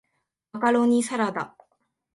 [0.53, 1.55] マカロニサラダ